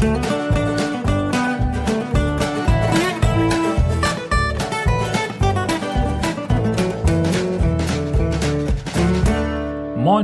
Moin 0.00 0.08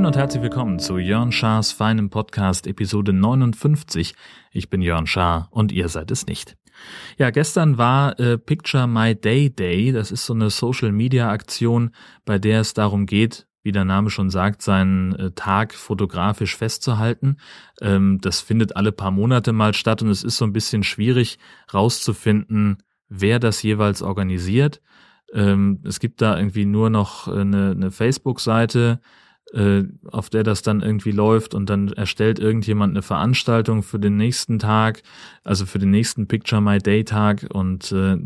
und 0.06 0.16
herzlich 0.16 0.42
willkommen 0.42 0.78
zu 0.78 0.96
Jörn 0.96 1.30
Schars 1.30 1.72
feinem 1.72 2.08
Podcast 2.08 2.66
Episode 2.66 3.12
59. 3.12 4.14
Ich 4.50 4.70
bin 4.70 4.80
Jörn 4.80 5.07
Schaar 5.07 5.48
und 5.50 5.73
ihr 5.73 5.90
seid 5.90 6.11
es 6.11 6.27
nicht. 6.27 6.56
Ja, 7.18 7.29
gestern 7.29 7.77
war 7.77 8.18
äh, 8.18 8.38
Picture 8.38 8.86
My 8.86 9.14
Day 9.14 9.50
Day. 9.50 9.93
Das 9.93 10.11
ist 10.11 10.24
so 10.24 10.32
eine 10.32 10.48
Social 10.48 10.90
Media 10.90 11.29
Aktion, 11.30 11.90
bei 12.24 12.38
der 12.38 12.62
es 12.62 12.72
darum 12.72 13.04
geht, 13.04 13.46
wie 13.67 13.73
der 13.73 13.85
Name 13.85 14.11
schon 14.11 14.30
sagt, 14.30 14.62
seinen 14.62 15.12
äh, 15.17 15.33
Tag 15.33 15.75
fotografisch 15.75 16.57
festzuhalten. 16.57 17.37
Ähm, 17.83 18.21
das 18.23 18.41
findet 18.41 18.77
alle 18.77 18.93
paar 18.93 19.11
Monate 19.11 19.53
mal 19.53 19.75
statt 19.75 20.01
und 20.03 20.09
es 20.09 20.23
ist 20.23 20.37
so 20.37 20.45
ein 20.45 20.53
bisschen 20.53 20.84
schwierig 20.84 21.38
rauszufinden, 21.74 22.79
wer 23.09 23.41
das 23.41 23.62
jeweils 23.62 24.02
organisiert. 24.02 24.80
Ähm, 25.34 25.80
es 25.84 25.98
gibt 25.98 26.23
da 26.23 26.38
irgendwie 26.38 26.65
nur 26.65 26.91
noch 26.91 27.27
eine, 27.27 27.73
eine 27.73 27.91
Facebook-Seite, 27.91 29.01
äh, 29.52 29.83
auf 30.12 30.30
der 30.30 30.45
das 30.45 30.62
dann 30.62 30.80
irgendwie 30.80 31.10
läuft 31.10 31.52
und 31.55 31.69
dann 31.69 31.88
erstellt 31.88 32.38
irgendjemand 32.38 32.93
eine 32.93 33.02
Veranstaltung 33.02 33.83
für 33.83 33.98
den 33.98 34.16
nächsten 34.16 34.60
Tag, 34.60 35.02
also 35.43 35.66
für 35.66 35.80
den 35.80 35.91
nächsten 35.91 36.29
Picture 36.29 36.62
My 36.62 36.79
Day 36.79 37.02
Tag 37.02 37.48
und 37.52 37.91
äh, 37.91 38.16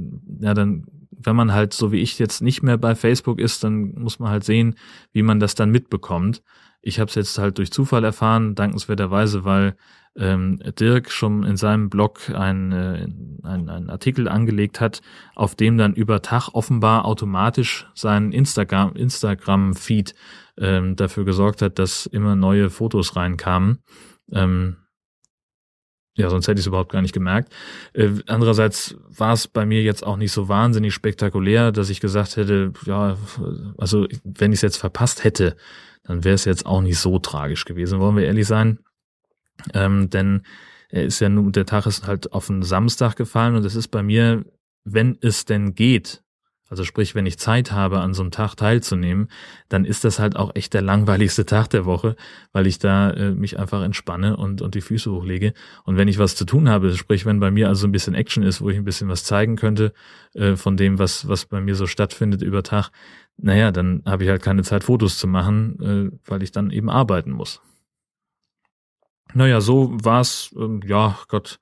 ja, 0.41 0.53
dann 0.53 0.85
wenn 1.23 1.37
man 1.37 1.53
halt 1.53 1.75
so 1.75 1.93
wie 1.93 2.01
ich 2.01 2.19
jetzt 2.19 2.41
nicht 2.43 2.63
mehr 2.63 2.79
bei 2.79 2.95
Facebook 2.95 3.39
ist, 3.39 3.65
dann 3.65 3.93
muss 3.95 4.19
man 4.19 4.31
halt 4.31 4.45
sehen, 4.45 4.77
wie 5.13 5.23
man 5.23 5.41
das 5.41 5.55
dann 5.55 5.71
mitbekommt. 5.71 6.43
Ich 6.83 6.99
habe 6.99 7.09
es 7.09 7.15
jetzt 7.15 7.39
halt 7.39 7.59
durch 7.59 7.73
Zufall 7.73 8.05
erfahren, 8.05 8.55
dankenswerterweise, 8.55 9.45
weil 9.45 9.77
ähm, 10.17 10.59
Dirk 10.79 11.11
schon 11.11 11.45
in 11.45 11.57
seinem 11.57 11.89
Blog 11.89 12.31
ein, 12.31 12.73
äh, 12.73 13.07
ein, 13.43 13.69
ein 13.69 13.91
Artikel 13.91 14.29
angelegt 14.29 14.81
hat, 14.81 15.03
auf 15.35 15.55
dem 15.55 15.79
dann 15.79 15.95
über 15.95 16.23
Tag 16.23 16.49
offenbar 16.53 17.05
automatisch 17.05 17.89
sein 17.95 18.33
Instagram, 18.33 18.95
Instagram-Feed 18.97 20.15
ähm, 20.59 20.97
dafür 20.97 21.25
gesorgt 21.25 21.63
hat, 21.63 21.79
dass 21.79 22.07
immer 22.07 22.35
neue 22.35 22.71
Fotos 22.71 23.15
reinkamen. 23.15 23.79
Ähm, 24.33 24.77
ja, 26.17 26.29
sonst 26.29 26.49
hätte 26.49 26.59
ich 26.59 26.65
es 26.65 26.69
überhaupt 26.69 26.93
gar 26.93 27.03
nicht 27.03 27.15
gemerkt. 27.15 27.53
Äh, 27.93 28.11
andererseits 28.27 28.97
war 29.09 29.33
es 29.33 29.47
bei 29.47 29.65
mir 29.65 29.83
jetzt 29.83 30.05
auch 30.05 30.17
nicht 30.17 30.33
so 30.33 30.49
wahnsinnig 30.49 30.93
spektakulär, 30.93 31.73
dass 31.73 31.91
ich 31.91 32.01
gesagt 32.01 32.37
hätte, 32.37 32.73
ja, 32.85 33.17
also 33.79 34.07
wenn 34.25 34.53
ich 34.53 34.59
es 34.59 34.63
jetzt 34.63 34.77
verpasst 34.77 35.25
hätte, 35.25 35.57
dann 36.03 36.25
wäre 36.25 36.35
es 36.35 36.45
jetzt 36.45 36.67
auch 36.67 36.81
nicht 36.81 36.99
so 36.99 37.19
tragisch 37.19 37.65
gewesen, 37.65 38.01
wollen 38.01 38.17
wir 38.17 38.25
ehrlich 38.25 38.47
sein. 38.47 38.81
Ähm, 39.75 40.11
denn 40.11 40.43
er 40.89 41.05
ist 41.05 41.21
ja 41.21 41.29
nun, 41.29 41.53
der 41.53 41.67
Tag 41.67 41.87
ist 41.87 42.07
halt 42.07 42.33
auf 42.33 42.51
einen 42.51 42.63
Samstag 42.63 43.17
gefallen 43.17 43.55
und 43.55 43.65
es 43.65 43.77
ist 43.77 43.89
bei 43.89 44.03
mir, 44.03 44.45
wenn 44.85 45.19
es 45.21 45.45
denn 45.45 45.75
geht, 45.75 46.23
also 46.71 46.85
sprich, 46.85 47.17
wenn 47.17 47.27
ich 47.27 47.37
Zeit 47.37 47.73
habe, 47.73 47.99
an 47.99 48.15
so 48.15 48.23
einem 48.23 48.31
Tag 48.31 48.55
teilzunehmen, 48.55 49.29
dann 49.69 49.85
ist 49.85 50.05
das 50.05 50.21
halt 50.21 50.37
auch 50.37 50.55
echt 50.55 50.73
der 50.73 50.83
langweiligste 50.83 51.45
Tag 51.47 51.69
der 51.71 51.85
Woche, 51.85 52.15
weil 52.53 52.69
ich 52.69 52.79
da 52.79 53.11
äh, 53.11 53.33
mich 53.33 53.59
einfach 53.59 53.83
entspanne 53.83 54.37
und, 54.37 54.63
und 54.63 54.77
die 54.77 54.81
Füße 54.81 55.11
hochlege. 55.11 55.53
Und 55.85 55.97
wenn 55.97 56.07
ich 56.07 56.19
was 56.19 56.37
zu 56.37 56.45
tun 56.45 56.69
habe, 56.69 56.95
sprich, 56.97 57.27
wenn 57.27 57.41
bei 57.41 57.51
mir 57.51 57.69
also 57.69 57.89
ein 57.89 57.93
bisschen 57.93 58.15
Action 58.15 58.45
ist, 58.45 58.61
wo 58.61 58.71
ich 58.71 58.77
ein 58.77 58.85
bisschen 58.85 59.09
was 59.09 59.25
zeigen 59.25 59.57
könnte 59.57 59.93
äh, 60.35 60.55
von 60.55 60.77
dem, 60.77 61.01
was, 61.01 61.27
was 61.27 61.45
bei 61.45 61.61
mir 61.61 61.75
so 61.75 61.89
stattfindet 61.89 62.41
über 62.41 62.63
Tag, 62.63 62.91
naja, 63.37 63.73
dann 63.73 64.03
habe 64.07 64.23
ich 64.23 64.31
halt 64.31 64.43
keine 64.43 64.63
Zeit, 64.63 64.85
Fotos 64.85 65.19
zu 65.19 65.27
machen, 65.27 66.13
äh, 66.15 66.31
weil 66.31 66.45
ich 66.45 66.53
dann 66.53 66.71
eben 66.71 66.89
arbeiten 66.89 67.33
muss. 67.33 67.61
Naja, 69.35 69.61
so 69.61 69.91
war's, 69.93 70.55
ähm, 70.57 70.83
ja, 70.87 71.19
Gott, 71.27 71.59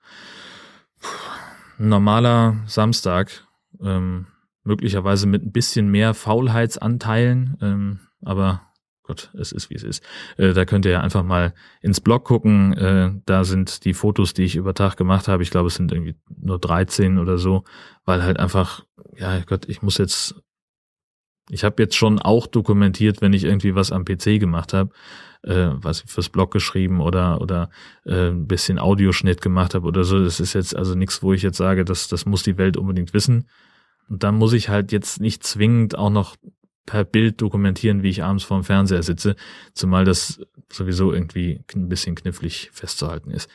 normaler 1.79 2.57
Samstag. 2.67 3.47
Ähm, 3.81 4.27
möglicherweise 4.69 5.27
mit 5.27 5.43
ein 5.43 5.53
bisschen 5.53 5.89
mehr 5.91 6.15
Faulheitsanteilen, 6.15 7.57
ähm, 7.61 7.99
aber 8.23 8.69
Gott, 9.09 9.31
es 9.39 9.53
ist 9.53 9.71
wie 9.71 9.75
es 9.75 9.83
ist. 9.83 10.05
Äh, 10.37 10.53
da 10.53 10.67
könnt 10.67 10.85
ihr 10.85 10.93
ja 10.93 11.01
einfach 11.01 11.25
mal 11.25 11.55
ins 11.81 12.01
Blog 12.01 12.25
gucken. 12.25 12.75
Äh, 12.75 13.13
da 13.25 13.43
sind 13.45 13.87
die 13.87 13.95
Fotos, 13.95 14.35
die 14.35 14.45
ich 14.45 14.55
über 14.55 14.75
Tag 14.75 14.99
gemacht 14.99 15.29
habe. 15.29 15.43
Ich 15.43 15.51
glaube, 15.51 15.69
es 15.69 15.77
sind 15.77 15.93
irgendwie 15.93 16.15
nur 16.29 16.59
13 16.59 17.19
oder 17.19 17.39
so, 17.39 17.65
weil 18.05 18.23
halt 18.23 18.39
einfach, 18.39 18.85
ja 19.17 19.41
Gott, 19.47 19.67
ich 19.67 19.81
muss 19.81 19.97
jetzt, 19.97 20.35
ich 21.49 21.65
habe 21.65 21.83
jetzt 21.83 21.97
schon 21.97 22.19
auch 22.19 22.47
dokumentiert, 22.47 23.23
wenn 23.23 23.33
ich 23.33 23.45
irgendwie 23.45 23.75
was 23.75 23.93
am 23.93 24.05
PC 24.05 24.39
gemacht 24.39 24.75
habe, 24.75 24.91
äh, 25.43 25.71
was 25.73 26.05
ich 26.05 26.11
fürs 26.11 26.29
Blog 26.29 26.51
geschrieben 26.51 27.01
oder 27.01 27.41
oder 27.41 27.71
äh, 28.05 28.29
ein 28.29 28.47
bisschen 28.47 28.79
Audioschnitt 28.79 29.41
gemacht 29.41 29.75
habe 29.75 29.87
oder 29.87 30.05
so. 30.05 30.23
Das 30.23 30.39
ist 30.39 30.53
jetzt 30.53 30.77
also 30.77 30.95
nichts, 30.95 31.23
wo 31.23 31.33
ich 31.33 31.41
jetzt 31.41 31.57
sage, 31.57 31.87
dass 31.87 32.09
das 32.09 32.27
muss 32.27 32.43
die 32.43 32.59
Welt 32.59 32.77
unbedingt 32.77 33.15
wissen. 33.15 33.49
Und 34.09 34.23
dann 34.23 34.37
muss 34.37 34.53
ich 34.53 34.69
halt 34.69 34.93
jetzt 34.93 35.21
nicht 35.21 35.45
zwingend 35.45 35.97
auch 35.97 36.11
noch 36.11 36.37
per 36.87 37.05
Bild 37.05 37.41
dokumentieren, 37.41 38.03
wie 38.03 38.09
ich 38.09 38.23
abends 38.23 38.45
vorm 38.45 38.65
Fernseher 38.65 39.03
sitze, 39.03 39.37
zumal 39.75 40.05
das 40.05 40.41
sowieso 40.73 41.13
irgendwie 41.13 41.61
ein 41.75 41.89
bisschen 41.89 42.15
knifflig 42.15 42.71
festzuhalten 42.73 43.31
ist. 43.31 43.51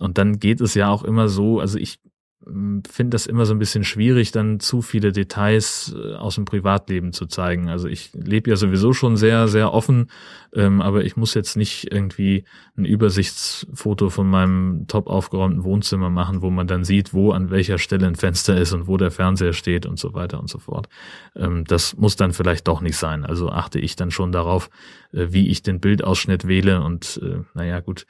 Und 0.00 0.18
dann 0.18 0.40
geht 0.40 0.60
es 0.60 0.74
ja 0.74 0.88
auch 0.88 1.04
immer 1.04 1.28
so, 1.28 1.60
also 1.60 1.78
ich 1.78 2.00
finde 2.46 3.10
das 3.10 3.26
immer 3.26 3.46
so 3.46 3.54
ein 3.54 3.58
bisschen 3.58 3.84
schwierig, 3.84 4.30
dann 4.32 4.60
zu 4.60 4.82
viele 4.82 5.12
Details 5.12 5.94
äh, 5.96 6.14
aus 6.14 6.34
dem 6.34 6.44
Privatleben 6.44 7.12
zu 7.12 7.26
zeigen. 7.26 7.68
Also 7.68 7.88
ich 7.88 8.12
lebe 8.12 8.50
ja 8.50 8.56
sowieso 8.56 8.92
schon 8.92 9.16
sehr, 9.16 9.48
sehr 9.48 9.72
offen, 9.72 10.10
ähm, 10.54 10.82
aber 10.82 11.04
ich 11.04 11.16
muss 11.16 11.34
jetzt 11.34 11.56
nicht 11.56 11.92
irgendwie 11.92 12.44
ein 12.76 12.84
Übersichtsfoto 12.84 14.10
von 14.10 14.28
meinem 14.28 14.86
top 14.88 15.08
aufgeräumten 15.08 15.64
Wohnzimmer 15.64 16.10
machen, 16.10 16.42
wo 16.42 16.50
man 16.50 16.66
dann 16.66 16.84
sieht, 16.84 17.14
wo 17.14 17.32
an 17.32 17.50
welcher 17.50 17.78
Stelle 17.78 18.06
ein 18.06 18.16
Fenster 18.16 18.56
ist 18.56 18.72
und 18.72 18.86
wo 18.86 18.96
der 18.96 19.10
Fernseher 19.10 19.52
steht 19.52 19.86
und 19.86 19.98
so 19.98 20.14
weiter 20.14 20.38
und 20.38 20.50
so 20.50 20.58
fort. 20.58 20.88
Ähm, 21.36 21.64
das 21.64 21.96
muss 21.96 22.16
dann 22.16 22.32
vielleicht 22.32 22.68
doch 22.68 22.80
nicht 22.80 22.96
sein. 22.96 23.24
Also 23.24 23.50
achte 23.50 23.78
ich 23.78 23.96
dann 23.96 24.10
schon 24.10 24.32
darauf, 24.32 24.70
äh, 25.12 25.28
wie 25.30 25.48
ich 25.48 25.62
den 25.62 25.80
Bildausschnitt 25.80 26.46
wähle 26.46 26.82
und 26.82 27.20
äh, 27.22 27.42
naja, 27.54 27.80
gut 27.80 28.06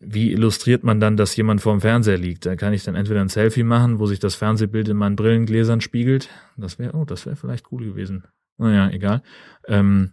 wie 0.00 0.32
illustriert 0.32 0.84
man 0.84 1.00
dann, 1.00 1.16
dass 1.16 1.36
jemand 1.36 1.60
vorm 1.60 1.80
Fernseher 1.80 2.18
liegt? 2.18 2.46
Da 2.46 2.56
kann 2.56 2.72
ich 2.72 2.84
dann 2.84 2.94
entweder 2.94 3.20
ein 3.20 3.28
Selfie 3.28 3.64
machen, 3.64 3.98
wo 3.98 4.06
sich 4.06 4.20
das 4.20 4.36
Fernsehbild 4.36 4.88
in 4.88 4.96
meinen 4.96 5.16
Brillengläsern 5.16 5.80
spiegelt. 5.80 6.28
Das 6.56 6.78
wäre, 6.78 6.94
oh, 6.94 7.04
das 7.04 7.26
wäre 7.26 7.36
vielleicht 7.36 7.72
cool 7.72 7.84
gewesen. 7.84 8.24
Naja, 8.58 8.90
egal. 8.90 9.22
Ähm, 9.66 10.12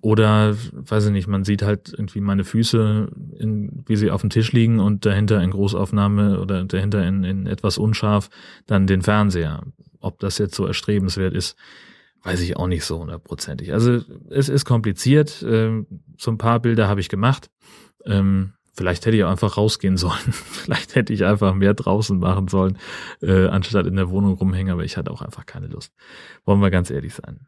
oder, 0.00 0.56
weiß 0.72 1.06
ich 1.06 1.12
nicht, 1.12 1.26
man 1.26 1.44
sieht 1.44 1.62
halt 1.62 1.92
irgendwie 1.92 2.20
meine 2.20 2.44
Füße, 2.44 3.10
in, 3.38 3.82
wie 3.86 3.96
sie 3.96 4.10
auf 4.10 4.20
dem 4.20 4.30
Tisch 4.30 4.52
liegen 4.52 4.78
und 4.78 5.04
dahinter 5.06 5.42
in 5.42 5.50
Großaufnahme 5.50 6.40
oder 6.40 6.64
dahinter 6.64 7.04
in, 7.04 7.24
in 7.24 7.46
etwas 7.46 7.78
unscharf 7.78 8.30
dann 8.66 8.86
den 8.86 9.02
Fernseher. 9.02 9.62
Ob 10.00 10.18
das 10.20 10.38
jetzt 10.38 10.54
so 10.54 10.66
erstrebenswert 10.66 11.34
ist, 11.34 11.56
weiß 12.22 12.40
ich 12.40 12.56
auch 12.56 12.68
nicht 12.68 12.84
so 12.84 13.00
hundertprozentig. 13.00 13.72
Also 13.72 14.00
es 14.30 14.48
ist 14.48 14.64
kompliziert. 14.64 15.44
Ähm, 15.46 15.86
so 16.16 16.30
ein 16.30 16.38
paar 16.38 16.60
Bilder 16.60 16.88
habe 16.88 17.00
ich 17.00 17.08
gemacht. 17.08 17.50
Ähm, 18.04 18.52
Vielleicht 18.74 19.04
hätte 19.04 19.16
ich 19.16 19.24
auch 19.24 19.30
einfach 19.30 19.56
rausgehen 19.56 19.96
sollen. 19.96 20.12
Vielleicht 20.32 20.94
hätte 20.94 21.12
ich 21.12 21.24
einfach 21.24 21.54
mehr 21.54 21.74
draußen 21.74 22.18
machen 22.18 22.48
sollen, 22.48 22.78
äh, 23.20 23.46
anstatt 23.46 23.86
in 23.86 23.96
der 23.96 24.08
Wohnung 24.10 24.34
rumhängen, 24.34 24.72
aber 24.72 24.84
ich 24.84 24.96
hatte 24.96 25.10
auch 25.10 25.22
einfach 25.22 25.44
keine 25.46 25.66
Lust. 25.66 25.92
Wollen 26.44 26.60
wir 26.60 26.70
ganz 26.70 26.90
ehrlich 26.90 27.14
sein. 27.14 27.46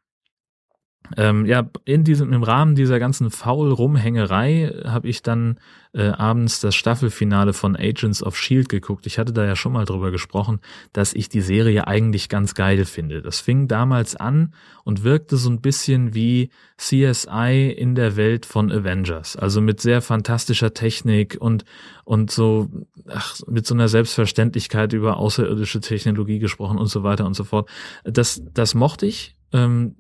Ähm, 1.19 1.45
ja, 1.45 1.69
in 1.85 2.03
diesem, 2.03 2.33
im 2.33 2.43
Rahmen 2.43 2.75
dieser 2.75 2.99
ganzen 2.99 3.31
Faul-Rumhängerei 3.31 4.73
habe 4.87 5.07
ich 5.07 5.23
dann 5.23 5.59
äh, 5.93 6.09
abends 6.09 6.61
das 6.61 6.75
Staffelfinale 6.75 7.53
von 7.53 7.77
Agents 7.77 8.23
of 8.23 8.39
Shield 8.39 8.71
geguckt. 8.71 9.07
Ich 9.07 9.19
hatte 9.19 9.35
da 9.35 9.45
ja 9.45 9.55
schon 9.55 9.75
mal 9.75 9.85
drüber 9.85 10.11
gesprochen, 10.11 10.61
dass 10.95 11.13
ich 11.13 11.29
die 11.29 11.43
Serie 11.43 11.87
eigentlich 11.87 12.31
ganz 12.31 12.55
geil 12.55 12.87
finde. 12.87 13.21
Das 13.21 13.41
fing 13.41 13.69
damals 13.69 14.17
an 14.17 14.55
und 14.83 15.05
wirkte 15.05 15.37
so 15.37 15.51
ein 15.51 15.61
bisschen 15.61 16.15
wie 16.15 16.49
CSI 16.79 17.71
in 17.77 17.95
der 17.95 18.17
Welt 18.17 18.47
von 18.47 18.73
Avengers. 18.73 19.37
Also 19.37 19.61
mit 19.61 19.83
sehr 19.83 20.01
fantastischer 20.01 20.73
Technik 20.73 21.37
und, 21.39 21.67
und 22.05 22.31
so, 22.31 22.71
ach, 23.09 23.37
mit 23.47 23.67
so 23.67 23.75
einer 23.75 23.89
Selbstverständlichkeit 23.89 24.95
über 24.95 25.19
außerirdische 25.19 25.81
Technologie 25.81 26.39
gesprochen 26.39 26.79
und 26.79 26.87
so 26.87 27.03
weiter 27.03 27.27
und 27.27 27.35
so 27.35 27.45
fort. 27.45 27.69
Das, 28.05 28.43
das 28.55 28.75
mochte 28.75 29.05
ich. 29.05 29.37
Ähm, 29.53 29.97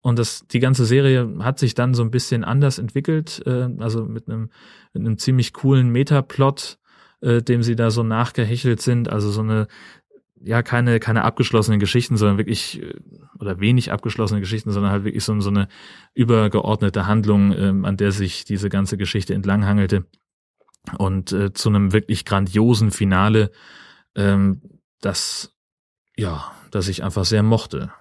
und 0.00 0.18
das, 0.18 0.46
die 0.48 0.60
ganze 0.60 0.84
Serie 0.84 1.38
hat 1.40 1.58
sich 1.58 1.74
dann 1.74 1.94
so 1.94 2.02
ein 2.02 2.10
bisschen 2.10 2.44
anders 2.44 2.78
entwickelt, 2.78 3.42
äh, 3.46 3.68
also 3.78 4.04
mit 4.04 4.28
einem, 4.28 4.50
mit 4.92 5.04
einem 5.04 5.18
ziemlich 5.18 5.52
coolen 5.52 5.90
Metaplot, 5.90 6.78
äh, 7.20 7.42
dem 7.42 7.62
sie 7.62 7.76
da 7.76 7.90
so 7.90 8.02
nachgehechelt 8.02 8.80
sind, 8.80 9.10
also 9.10 9.30
so 9.30 9.40
eine, 9.40 9.66
ja, 10.40 10.62
keine, 10.62 11.00
keine 11.00 11.24
abgeschlossenen 11.24 11.80
Geschichten, 11.80 12.16
sondern 12.16 12.38
wirklich, 12.38 12.80
äh, 12.80 12.94
oder 13.40 13.58
wenig 13.58 13.90
abgeschlossene 13.90 14.40
Geschichten, 14.40 14.70
sondern 14.70 14.92
halt 14.92 15.04
wirklich 15.04 15.24
so, 15.24 15.38
so 15.40 15.50
eine 15.50 15.66
übergeordnete 16.14 17.06
Handlung, 17.06 17.52
ähm, 17.52 17.84
an 17.84 17.96
der 17.96 18.12
sich 18.12 18.44
diese 18.44 18.68
ganze 18.68 18.96
Geschichte 18.96 19.34
entlanghangelte. 19.34 20.06
Und 20.96 21.32
äh, 21.32 21.52
zu 21.52 21.68
einem 21.68 21.92
wirklich 21.92 22.24
grandiosen 22.24 22.92
Finale, 22.92 23.50
ähm, 24.14 24.62
das, 25.00 25.56
ja, 26.16 26.52
das 26.70 26.86
ich 26.86 27.02
einfach 27.02 27.24
sehr 27.24 27.42
mochte 27.42 27.92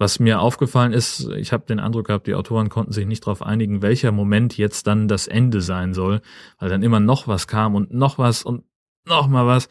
was 0.00 0.18
mir 0.18 0.40
aufgefallen 0.40 0.94
ist, 0.94 1.28
ich 1.36 1.52
habe 1.52 1.66
den 1.66 1.78
Eindruck 1.78 2.06
gehabt, 2.06 2.26
die 2.26 2.34
Autoren 2.34 2.70
konnten 2.70 2.92
sich 2.92 3.06
nicht 3.06 3.26
darauf 3.26 3.42
einigen, 3.42 3.82
welcher 3.82 4.12
Moment 4.12 4.56
jetzt 4.56 4.86
dann 4.86 5.08
das 5.08 5.28
Ende 5.28 5.60
sein 5.60 5.92
soll, 5.92 6.22
weil 6.58 6.70
dann 6.70 6.82
immer 6.82 7.00
noch 7.00 7.28
was 7.28 7.46
kam 7.46 7.74
und 7.74 7.92
noch 7.92 8.16
was 8.16 8.42
und 8.42 8.64
noch 9.06 9.28
mal 9.28 9.46
was. 9.46 9.68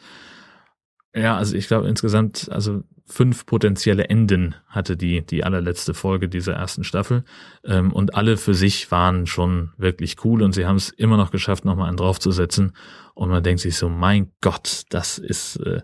Ja, 1.12 1.36
also 1.36 1.56
ich 1.56 1.66
glaube 1.66 1.88
insgesamt, 1.88 2.48
also 2.52 2.84
fünf 3.06 3.44
potenzielle 3.44 4.08
Enden 4.08 4.54
hatte 4.68 4.96
die 4.96 5.26
die 5.26 5.42
allerletzte 5.42 5.94
Folge 5.94 6.28
dieser 6.28 6.52
ersten 6.52 6.84
Staffel 6.84 7.24
ähm, 7.64 7.92
und 7.92 8.14
alle 8.14 8.36
für 8.36 8.54
sich 8.54 8.88
waren 8.92 9.26
schon 9.26 9.72
wirklich 9.78 10.24
cool 10.24 10.42
und 10.42 10.52
sie 10.52 10.64
haben 10.64 10.76
es 10.76 10.90
immer 10.90 11.16
noch 11.16 11.32
geschafft, 11.32 11.64
noch 11.64 11.74
mal 11.74 11.88
einen 11.88 11.96
draufzusetzen 11.96 12.76
und 13.14 13.30
man 13.30 13.42
denkt 13.42 13.62
sich 13.62 13.76
so, 13.76 13.88
mein 13.88 14.30
Gott, 14.40 14.84
das 14.90 15.18
ist 15.18 15.56
äh, 15.56 15.80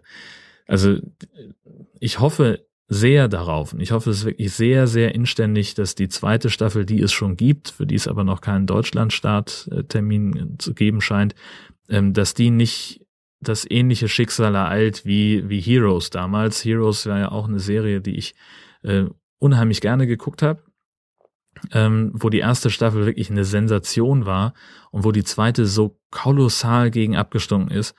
also 0.68 0.98
ich 1.98 2.20
hoffe 2.20 2.64
sehr 2.88 3.28
darauf. 3.28 3.72
Und 3.72 3.80
ich 3.80 3.90
hoffe 3.90 4.10
es 4.10 4.18
ist 4.18 4.24
wirklich 4.24 4.52
sehr, 4.52 4.86
sehr 4.86 5.14
inständig, 5.14 5.74
dass 5.74 5.94
die 5.94 6.08
zweite 6.08 6.50
Staffel, 6.50 6.86
die 6.86 7.00
es 7.00 7.12
schon 7.12 7.36
gibt, 7.36 7.70
für 7.70 7.86
die 7.86 7.96
es 7.96 8.06
aber 8.06 8.22
noch 8.24 8.40
keinen 8.40 8.66
Deutschland-Starttermin 8.66 10.56
zu 10.58 10.74
geben 10.74 11.00
scheint, 11.00 11.34
ähm, 11.88 12.12
dass 12.12 12.34
die 12.34 12.50
nicht 12.50 13.04
das 13.40 13.68
ähnliche 13.68 14.08
Schicksal 14.08 14.54
ereilt 14.54 15.04
wie, 15.04 15.48
wie 15.48 15.60
Heroes 15.60 16.10
damals. 16.10 16.64
Heroes 16.64 17.06
war 17.06 17.18
ja 17.18 17.32
auch 17.32 17.48
eine 17.48 17.58
Serie, 17.58 18.00
die 18.00 18.16
ich 18.16 18.34
äh, 18.82 19.04
unheimlich 19.38 19.80
gerne 19.80 20.06
geguckt 20.06 20.42
habe. 20.42 20.62
Ähm, 21.72 22.10
wo 22.12 22.28
die 22.28 22.40
erste 22.40 22.68
Staffel 22.68 23.06
wirklich 23.06 23.30
eine 23.30 23.46
Sensation 23.46 24.26
war 24.26 24.52
und 24.90 25.04
wo 25.04 25.10
die 25.10 25.24
zweite 25.24 25.64
so 25.64 25.98
kolossal 26.10 26.90
gegen 26.90 27.16
abgestunken 27.16 27.74
ist. 27.74 27.94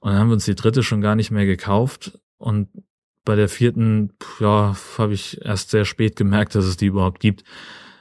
Und 0.00 0.10
dann 0.10 0.20
haben 0.20 0.28
wir 0.28 0.34
uns 0.34 0.44
die 0.44 0.54
dritte 0.54 0.82
schon 0.82 1.00
gar 1.00 1.14
nicht 1.14 1.30
mehr 1.30 1.46
gekauft. 1.46 2.20
Und 2.36 2.68
bei 3.28 3.36
der 3.36 3.50
vierten, 3.50 4.14
ja, 4.40 4.74
habe 4.96 5.12
ich 5.12 5.44
erst 5.44 5.68
sehr 5.68 5.84
spät 5.84 6.16
gemerkt, 6.16 6.54
dass 6.54 6.64
es 6.64 6.78
die 6.78 6.86
überhaupt 6.86 7.20
gibt. 7.20 7.44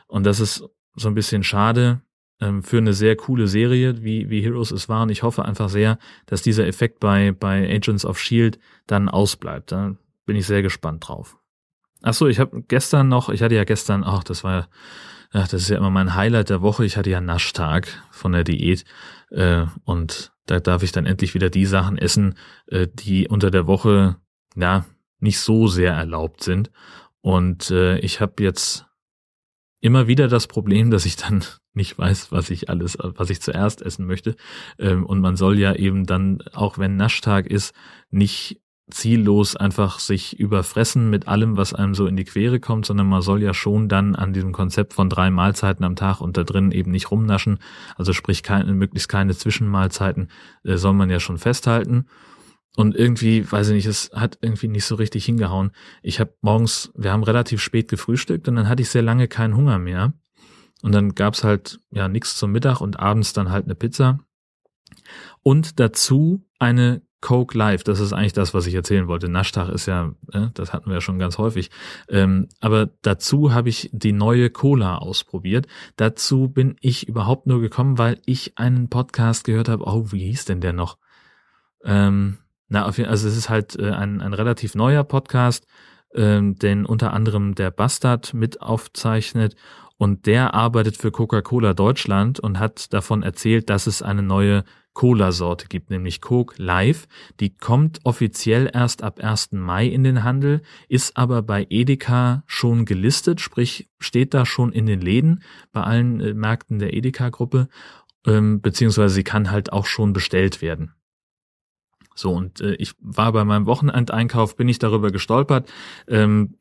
Und 0.07 0.25
das 0.25 0.39
ist 0.39 0.63
so 0.95 1.09
ein 1.09 1.15
bisschen 1.15 1.43
schade 1.43 1.99
ähm, 2.39 2.63
für 2.63 2.77
eine 2.77 2.93
sehr 2.93 3.17
coole 3.17 3.47
Serie, 3.47 4.01
wie, 4.01 4.29
wie 4.29 4.39
Heroes 4.39 4.71
es 4.71 4.87
war. 4.87 5.01
Und 5.01 5.09
ich 5.09 5.23
hoffe 5.23 5.43
einfach 5.43 5.67
sehr, 5.67 5.99
dass 6.27 6.43
dieser 6.43 6.65
Effekt 6.65 7.01
bei, 7.01 7.33
bei 7.33 7.69
Agents 7.69 8.05
of 8.05 8.17
Shield 8.17 8.57
dann 8.85 9.09
ausbleibt. 9.09 9.73
Da 9.73 9.97
bin 10.25 10.37
ich 10.37 10.47
sehr 10.47 10.61
gespannt 10.61 11.09
drauf. 11.09 11.37
Ach 12.03 12.13
so, 12.13 12.27
ich 12.27 12.39
habe 12.39 12.63
gestern 12.65 13.09
noch, 13.09 13.27
ich 13.27 13.41
hatte 13.41 13.55
ja 13.55 13.65
gestern, 13.65 14.05
ach, 14.05 14.23
das 14.23 14.45
war, 14.45 14.69
ach, 15.33 15.49
das 15.49 15.63
ist 15.63 15.69
ja 15.69 15.77
immer 15.77 15.91
mein 15.91 16.15
Highlight 16.15 16.49
der 16.49 16.61
Woche. 16.61 16.85
Ich 16.85 16.95
hatte 16.95 17.09
ja 17.09 17.19
Naschtag 17.19 17.89
von 18.11 18.31
der 18.31 18.45
Diät 18.45 18.85
äh, 19.31 19.65
und 19.83 20.31
da 20.45 20.61
darf 20.61 20.83
ich 20.83 20.93
dann 20.93 21.05
endlich 21.05 21.33
wieder 21.33 21.49
die 21.49 21.65
Sachen 21.65 21.97
essen, 21.97 22.35
äh, 22.67 22.87
die 22.87 23.27
unter 23.27 23.51
der 23.51 23.67
Woche, 23.67 24.15
ja, 24.55 24.85
nicht 25.19 25.39
so 25.39 25.67
sehr 25.67 25.93
erlaubt 25.93 26.43
sind. 26.43 26.71
Und 27.21 27.71
äh, 27.71 27.99
ich 27.99 28.21
habe 28.21 28.43
jetzt 28.43 28.85
immer 29.79 30.07
wieder 30.07 30.27
das 30.27 30.47
Problem, 30.47 30.91
dass 30.91 31.05
ich 31.05 31.15
dann 31.15 31.43
nicht 31.73 31.97
weiß, 31.97 32.31
was 32.31 32.49
ich 32.49 32.69
alles, 32.69 32.97
was 32.99 33.29
ich 33.29 33.41
zuerst 33.41 33.81
essen 33.81 34.05
möchte. 34.05 34.35
Ähm, 34.79 35.05
und 35.05 35.19
man 35.19 35.35
soll 35.35 35.59
ja 35.59 35.73
eben 35.73 36.05
dann, 36.05 36.41
auch 36.53 36.77
wenn 36.77 36.95
Naschtag 36.95 37.47
ist, 37.47 37.73
nicht 38.09 38.61
ziellos 38.89 39.57
einfach 39.57 39.99
sich 39.99 40.39
überfressen 40.39 41.09
mit 41.09 41.27
allem, 41.27 41.57
was 41.57 41.73
einem 41.73 41.93
so 41.93 42.07
in 42.07 42.15
die 42.15 42.23
Quere 42.23 42.59
kommt, 42.59 42.85
sondern 42.85 43.07
man 43.07 43.21
soll 43.21 43.43
ja 43.43 43.53
schon 43.53 43.89
dann 43.89 44.15
an 44.15 44.31
diesem 44.31 44.53
Konzept 44.53 44.93
von 44.93 45.09
drei 45.09 45.29
Mahlzeiten 45.29 45.83
am 45.83 45.97
Tag 45.97 46.21
und 46.21 46.37
da 46.37 46.43
drin 46.43 46.71
eben 46.71 46.91
nicht 46.91 47.11
rumnaschen. 47.11 47.59
Also 47.97 48.13
sprich 48.13 48.43
keine, 48.43 48.71
möglichst 48.73 49.09
keine 49.09 49.35
Zwischenmahlzeiten 49.35 50.29
äh, 50.63 50.77
soll 50.77 50.93
man 50.93 51.09
ja 51.09 51.19
schon 51.19 51.37
festhalten. 51.37 52.05
Und 52.77 52.95
irgendwie, 52.95 53.51
weiß 53.51 53.69
ich 53.69 53.73
nicht, 53.73 53.87
es 53.87 54.11
hat 54.13 54.37
irgendwie 54.39 54.67
nicht 54.67 54.85
so 54.85 54.93
richtig 54.93 55.25
hingehauen. 55.25 55.71
Ich 56.03 56.19
habe 56.19 56.35
morgens, 56.41 56.91
wir 56.95 57.11
haben 57.11 57.23
relativ 57.23 57.59
spät 57.59 57.87
gefrühstückt 57.87 58.47
und 58.47 58.55
dann 58.55 58.69
hatte 58.69 58.83
ich 58.83 58.89
sehr 58.89 59.01
lange 59.01 59.27
keinen 59.27 59.57
Hunger 59.57 59.79
mehr. 59.79 60.13
Und 60.83 60.93
dann 60.93 61.15
gab's 61.15 61.43
halt 61.43 61.79
ja 61.89 62.07
nichts 62.07 62.37
zum 62.37 62.51
Mittag 62.51 62.79
und 62.79 62.99
abends 62.99 63.33
dann 63.33 63.49
halt 63.49 63.65
eine 63.65 63.73
Pizza. 63.73 64.19
Und 65.41 65.79
dazu 65.79 66.45
eine 66.59 67.01
Coke 67.19 67.57
Live. 67.57 67.83
Das 67.83 67.99
ist 67.99 68.13
eigentlich 68.13 68.33
das, 68.33 68.53
was 68.53 68.67
ich 68.67 68.75
erzählen 68.75 69.07
wollte. 69.07 69.27
Naschtag 69.27 69.69
ist 69.69 69.87
ja, 69.87 70.13
äh, 70.31 70.49
das 70.53 70.71
hatten 70.71 70.85
wir 70.85 70.93
ja 70.93 71.01
schon 71.01 71.17
ganz 71.17 71.39
häufig. 71.39 71.71
Ähm, 72.09 72.47
aber 72.59 72.91
dazu 73.01 73.55
habe 73.55 73.69
ich 73.69 73.89
die 73.91 74.13
neue 74.13 74.51
Cola 74.51 74.99
ausprobiert. 74.99 75.65
Dazu 75.95 76.47
bin 76.47 76.75
ich 76.79 77.07
überhaupt 77.07 77.47
nur 77.47 77.59
gekommen, 77.59 77.97
weil 77.97 78.21
ich 78.27 78.59
einen 78.59 78.87
Podcast 78.89 79.45
gehört 79.45 79.67
habe. 79.67 79.83
Oh, 79.87 80.11
wie 80.11 80.27
hieß 80.27 80.45
denn 80.45 80.61
der 80.61 80.73
noch? 80.73 80.99
Ähm, 81.83 82.37
na, 82.69 82.85
auf 82.85 82.97
jeden, 82.97 83.09
also 83.09 83.27
es 83.27 83.37
ist 83.37 83.49
halt 83.49 83.77
äh, 83.79 83.91
ein, 83.91 84.21
ein 84.21 84.33
relativ 84.33 84.75
neuer 84.75 85.03
Podcast, 85.03 85.65
ähm, 86.13 86.55
den 86.55 86.85
unter 86.85 87.13
anderem 87.13 87.55
der 87.55 87.71
Bastard 87.71 88.33
mit 88.33 88.61
aufzeichnet 88.61 89.55
und 89.97 90.25
der 90.25 90.53
arbeitet 90.53 90.97
für 90.97 91.11
Coca-Cola 91.11 91.73
Deutschland 91.73 92.39
und 92.39 92.59
hat 92.59 92.93
davon 92.93 93.23
erzählt, 93.23 93.69
dass 93.69 93.87
es 93.87 94.01
eine 94.01 94.21
neue 94.21 94.63
Cola-Sorte 94.93 95.67
gibt, 95.67 95.91
nämlich 95.91 96.21
Coke 96.21 96.61
Live. 96.61 97.07
Die 97.39 97.55
kommt 97.55 97.99
offiziell 98.03 98.69
erst 98.73 99.03
ab 99.03 99.19
1. 99.19 99.51
Mai 99.51 99.85
in 99.85 100.03
den 100.03 100.23
Handel, 100.23 100.61
ist 100.87 101.17
aber 101.17 101.43
bei 101.43 101.67
Edeka 101.69 102.43
schon 102.47 102.85
gelistet, 102.85 103.39
sprich 103.39 103.89
steht 103.99 104.33
da 104.33 104.45
schon 104.45 104.71
in 104.71 104.87
den 104.87 105.01
Läden 105.01 105.43
bei 105.71 105.83
allen 105.83 106.19
äh, 106.19 106.33
Märkten 106.33 106.79
der 106.79 106.93
Edeka-Gruppe, 106.93 107.67
ähm, 108.25 108.61
beziehungsweise 108.61 109.13
sie 109.13 109.23
kann 109.23 109.51
halt 109.51 109.71
auch 109.71 109.85
schon 109.85 110.13
bestellt 110.13 110.63
werden. 110.63 110.93
So, 112.17 112.33
und 112.33 112.61
äh, 112.61 112.73
ich 112.75 112.93
war 112.99 113.31
bei 113.31 113.45
meinem 113.45 113.67
Wochenendeinkauf, 113.67 114.55
bin 114.55 114.67
ich 114.67 114.79
darüber 114.79 115.11
gestolpert. 115.11 115.71
Ähm, 116.07 116.55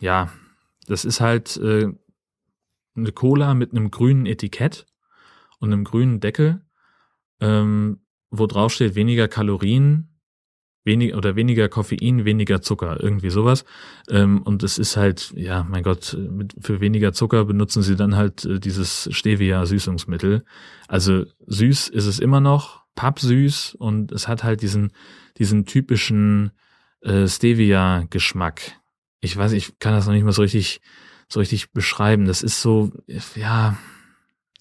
ja, 0.00 0.30
das 0.86 1.04
ist 1.04 1.20
halt 1.20 1.56
äh, 1.58 1.88
eine 2.96 3.12
Cola 3.12 3.54
mit 3.54 3.70
einem 3.70 3.90
grünen 3.90 4.26
Etikett 4.26 4.86
und 5.60 5.72
einem 5.72 5.84
grünen 5.84 6.18
Deckel, 6.18 6.62
ähm, 7.40 8.00
wo 8.30 8.46
drauf 8.46 8.72
steht 8.72 8.96
weniger 8.96 9.28
Kalorien, 9.28 10.16
weniger 10.82 11.16
oder 11.16 11.36
weniger 11.36 11.68
Koffein, 11.68 12.24
weniger 12.24 12.60
Zucker, 12.60 13.00
irgendwie 13.00 13.30
sowas. 13.30 13.64
Ähm, 14.08 14.42
und 14.42 14.64
es 14.64 14.76
ist 14.76 14.96
halt, 14.96 15.32
ja, 15.36 15.64
mein 15.64 15.84
Gott, 15.84 16.16
mit, 16.18 16.54
für 16.60 16.80
weniger 16.80 17.12
Zucker 17.12 17.44
benutzen 17.44 17.82
sie 17.82 17.94
dann 17.94 18.16
halt 18.16 18.44
äh, 18.44 18.58
dieses 18.58 19.08
Stevia-Süßungsmittel. 19.12 20.44
Also 20.88 21.26
süß 21.46 21.88
ist 21.88 22.06
es 22.06 22.18
immer 22.18 22.40
noch, 22.40 22.85
pappsüß 22.96 23.76
und 23.76 24.10
es 24.10 24.26
hat 24.26 24.42
halt 24.42 24.62
diesen, 24.62 24.92
diesen 25.38 25.64
typischen 25.64 26.50
äh, 27.02 27.28
Stevia-Geschmack. 27.28 28.80
Ich 29.20 29.36
weiß, 29.36 29.52
ich 29.52 29.78
kann 29.78 29.92
das 29.92 30.06
noch 30.06 30.12
nicht 30.12 30.24
mal 30.24 30.32
so 30.32 30.42
richtig, 30.42 30.80
so 31.28 31.38
richtig 31.38 31.72
beschreiben. 31.72 32.26
Das 32.26 32.42
ist 32.42 32.60
so, 32.60 32.90
ja, 33.36 33.76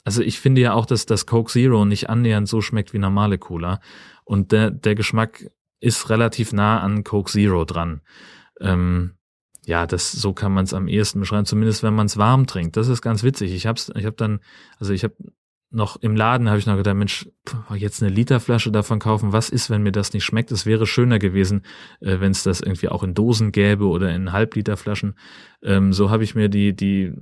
also 0.03 0.21
ich 0.21 0.39
finde 0.39 0.61
ja 0.61 0.73
auch, 0.73 0.85
dass 0.85 1.07
das 1.07 1.25
Coke 1.25 1.51
Zero 1.51 1.83
nicht 1.83 2.09
annähernd 2.09 2.47
so 2.47 2.61
schmeckt 2.61 2.93
wie 2.93 2.99
normale 2.99 3.39
Cola. 3.39 3.79
Und 4.23 4.51
der, 4.51 4.69
der 4.69 4.93
Geschmack 4.93 5.49
ist 5.79 6.09
relativ 6.09 6.53
nah 6.53 6.79
an 6.79 7.03
Coke 7.03 7.31
Zero 7.31 7.65
dran. 7.65 8.01
Ähm, 8.61 9.15
ja, 9.65 9.87
das 9.87 10.11
so 10.11 10.33
kann 10.33 10.53
man 10.53 10.65
es 10.65 10.73
am 10.73 10.87
ehesten 10.87 11.19
beschreiben, 11.19 11.45
zumindest 11.45 11.81
wenn 11.81 11.95
man 11.95 12.05
es 12.05 12.17
warm 12.17 12.45
trinkt. 12.45 12.77
Das 12.77 12.87
ist 12.87 13.01
ganz 13.01 13.23
witzig. 13.23 13.51
Ich 13.53 13.65
hab's, 13.65 13.91
ich 13.95 14.05
habe 14.05 14.15
dann, 14.15 14.39
also 14.79 14.93
ich 14.93 15.03
habe 15.03 15.15
noch 15.71 15.97
im 15.97 16.15
Laden 16.15 16.47
habe 16.47 16.59
ich 16.59 16.65
noch 16.65 16.77
gedacht, 16.77 16.95
Mensch, 16.95 17.27
jetzt 17.75 18.01
eine 18.01 18.13
Literflasche 18.13 18.71
davon 18.71 18.99
kaufen, 18.99 19.33
was 19.33 19.49
ist, 19.49 19.69
wenn 19.69 19.83
mir 19.83 19.91
das 19.91 20.13
nicht 20.13 20.23
schmeckt? 20.23 20.51
Es 20.51 20.65
wäre 20.65 20.87
schöner 20.87 21.19
gewesen, 21.19 21.63
äh, 21.99 22.19
wenn 22.19 22.31
es 22.31 22.43
das 22.43 22.61
irgendwie 22.61 22.89
auch 22.89 23.03
in 23.03 23.13
Dosen 23.13 23.51
gäbe 23.51 23.85
oder 23.85 24.13
in 24.13 24.31
Halbliterflaschen. 24.31 25.15
Ähm, 25.63 25.91
so 25.91 26.09
habe 26.09 26.23
ich 26.23 26.35
mir 26.35 26.49
die, 26.49 26.75
die 26.75 27.13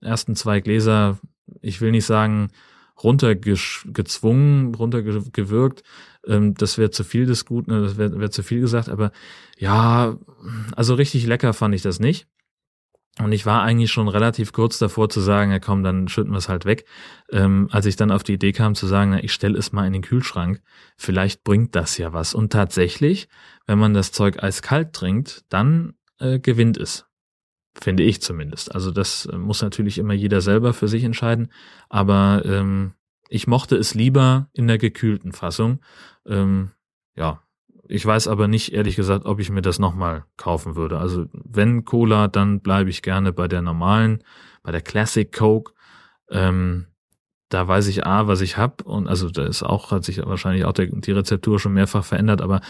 ersten 0.00 0.34
zwei 0.36 0.60
Gläser, 0.60 1.18
ich 1.62 1.80
will 1.80 1.90
nicht 1.90 2.06
sagen, 2.06 2.48
runtergezwungen, 3.02 4.74
runtergewirkt. 4.74 5.82
Ähm, 6.26 6.54
das 6.54 6.78
wäre 6.78 6.90
zu 6.90 7.04
viel 7.04 7.26
des 7.26 7.44
Guten, 7.44 7.70
das 7.70 7.96
wäre 7.96 8.18
wär 8.18 8.30
zu 8.30 8.42
viel 8.42 8.60
gesagt, 8.60 8.88
aber 8.88 9.12
ja, 9.58 10.16
also 10.74 10.94
richtig 10.94 11.26
lecker 11.26 11.52
fand 11.52 11.74
ich 11.74 11.82
das 11.82 12.00
nicht. 12.00 12.26
Und 13.18 13.32
ich 13.32 13.46
war 13.46 13.62
eigentlich 13.62 13.90
schon 13.90 14.08
relativ 14.08 14.52
kurz 14.52 14.78
davor 14.78 15.08
zu 15.08 15.20
sagen, 15.20 15.50
ja 15.50 15.58
komm, 15.58 15.82
dann 15.82 16.06
schütten 16.08 16.32
wir 16.32 16.38
es 16.38 16.50
halt 16.50 16.66
weg. 16.66 16.84
Ähm, 17.30 17.68
als 17.70 17.86
ich 17.86 17.96
dann 17.96 18.10
auf 18.10 18.22
die 18.22 18.34
Idee 18.34 18.52
kam 18.52 18.74
zu 18.74 18.86
sagen, 18.86 19.12
na, 19.12 19.24
ich 19.24 19.32
stelle 19.32 19.58
es 19.58 19.72
mal 19.72 19.86
in 19.86 19.94
den 19.94 20.02
Kühlschrank, 20.02 20.60
vielleicht 20.98 21.42
bringt 21.42 21.74
das 21.74 21.96
ja 21.96 22.12
was. 22.12 22.34
Und 22.34 22.52
tatsächlich, 22.52 23.28
wenn 23.66 23.78
man 23.78 23.94
das 23.94 24.12
Zeug 24.12 24.42
eiskalt 24.42 24.92
trinkt, 24.92 25.44
dann 25.48 25.94
äh, 26.18 26.38
gewinnt 26.38 26.76
es. 26.76 27.06
Finde 27.74 28.02
ich 28.02 28.20
zumindest. 28.20 28.74
Also 28.74 28.90
das 28.90 29.26
äh, 29.26 29.38
muss 29.38 29.62
natürlich 29.62 29.96
immer 29.96 30.14
jeder 30.14 30.42
selber 30.42 30.74
für 30.74 30.88
sich 30.88 31.04
entscheiden. 31.04 31.50
Aber 31.88 32.42
ähm, 32.44 32.92
ich 33.28 33.46
mochte 33.46 33.76
es 33.76 33.94
lieber 33.94 34.48
in 34.52 34.66
der 34.66 34.78
gekühlten 34.78 35.32
Fassung. 35.32 35.80
Ähm, 36.26 36.70
ja, 37.14 37.42
ich 37.88 38.04
weiß 38.04 38.28
aber 38.28 38.48
nicht, 38.48 38.72
ehrlich 38.72 38.96
gesagt, 38.96 39.26
ob 39.26 39.40
ich 39.40 39.50
mir 39.50 39.62
das 39.62 39.78
nochmal 39.78 40.24
kaufen 40.36 40.76
würde. 40.76 40.98
Also 40.98 41.26
wenn 41.32 41.84
Cola, 41.84 42.28
dann 42.28 42.60
bleibe 42.60 42.90
ich 42.90 43.02
gerne 43.02 43.32
bei 43.32 43.48
der 43.48 43.62
normalen, 43.62 44.22
bei 44.62 44.72
der 44.72 44.82
Classic 44.82 45.30
Coke. 45.32 45.72
Ähm, 46.30 46.86
da 47.48 47.68
weiß 47.68 47.86
ich 47.86 48.04
A, 48.04 48.26
was 48.26 48.40
ich 48.40 48.56
hab 48.56 48.82
und 48.82 49.06
also 49.06 49.30
da 49.30 49.46
ist 49.46 49.62
auch, 49.62 49.92
hat 49.92 50.04
sich 50.04 50.18
wahrscheinlich 50.18 50.64
auch 50.64 50.72
der, 50.72 50.86
die 50.86 51.12
Rezeptur 51.12 51.60
schon 51.60 51.74
mehrfach 51.74 52.04
verändert, 52.04 52.42
aber 52.42 52.60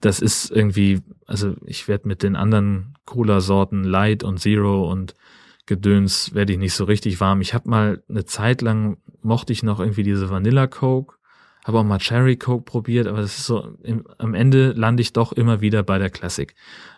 das 0.00 0.20
ist 0.20 0.50
irgendwie, 0.50 1.00
also 1.26 1.54
ich 1.66 1.86
werde 1.86 2.08
mit 2.08 2.22
den 2.22 2.34
anderen 2.34 2.94
Cola-Sorten 3.04 3.84
Light 3.84 4.24
und 4.24 4.38
Zero 4.38 4.90
und 4.90 5.14
Gedöns 5.66 6.34
werde 6.34 6.54
ich 6.54 6.58
nicht 6.58 6.74
so 6.74 6.84
richtig 6.84 7.20
warm. 7.20 7.40
Ich 7.40 7.54
habe 7.54 7.68
mal 7.68 8.02
eine 8.08 8.24
Zeit 8.24 8.62
lang 8.62 8.96
mochte 9.22 9.52
ich 9.52 9.62
noch 9.62 9.80
irgendwie 9.80 10.02
diese 10.02 10.30
Vanilla 10.30 10.66
Coke, 10.66 11.16
habe 11.64 11.78
auch 11.78 11.84
mal 11.84 11.98
Cherry 11.98 12.36
Coke 12.36 12.64
probiert, 12.64 13.06
aber 13.06 13.20
das 13.20 13.38
ist 13.38 13.46
so 13.46 13.76
im, 13.82 14.06
am 14.18 14.34
Ende 14.34 14.72
lande 14.72 15.00
ich 15.00 15.12
doch 15.12 15.32
immer 15.32 15.60
wieder 15.60 15.82
bei 15.82 15.98
der 15.98 16.10
Classic 16.10 16.54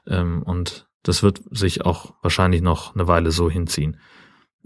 ähm, 0.07 0.43
und 0.43 0.89
das 1.03 1.23
wird 1.23 1.43
sich 1.51 1.85
auch 1.85 2.15
wahrscheinlich 2.23 2.63
noch 2.63 2.95
eine 2.95 3.07
Weile 3.07 3.31
so 3.31 3.51
hinziehen. 3.51 3.99